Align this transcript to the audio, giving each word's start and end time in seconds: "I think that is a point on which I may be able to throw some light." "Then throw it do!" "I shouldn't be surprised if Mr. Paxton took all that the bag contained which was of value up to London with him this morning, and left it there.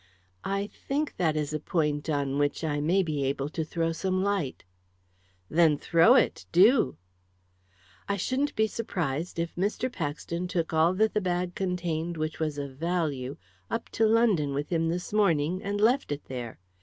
"I 0.43 0.65
think 0.65 1.15
that 1.17 1.35
is 1.37 1.53
a 1.53 1.59
point 1.59 2.09
on 2.09 2.39
which 2.39 2.63
I 2.63 2.79
may 2.81 3.03
be 3.03 3.23
able 3.23 3.49
to 3.49 3.63
throw 3.63 3.91
some 3.91 4.23
light." 4.23 4.63
"Then 5.47 5.77
throw 5.77 6.15
it 6.15 6.47
do!" 6.51 6.97
"I 8.09 8.17
shouldn't 8.17 8.55
be 8.55 8.65
surprised 8.65 9.37
if 9.37 9.53
Mr. 9.53 9.93
Paxton 9.93 10.47
took 10.47 10.73
all 10.73 10.95
that 10.95 11.13
the 11.13 11.21
bag 11.21 11.53
contained 11.53 12.17
which 12.17 12.39
was 12.39 12.57
of 12.57 12.77
value 12.77 13.37
up 13.69 13.89
to 13.89 14.07
London 14.07 14.55
with 14.55 14.69
him 14.69 14.89
this 14.89 15.13
morning, 15.13 15.61
and 15.61 15.79
left 15.79 16.11
it 16.11 16.25
there. 16.25 16.57